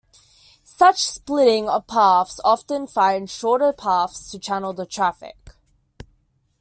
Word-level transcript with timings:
Such 0.79 1.03
splitting 1.05 1.69
of 1.69 1.85
paths 1.85 2.39
often 2.43 2.87
finds 2.87 3.31
shorter 3.31 3.71
paths 3.71 4.31
to 4.31 4.39
channel 4.39 4.73
the 4.73 4.87
traffic. 4.87 5.51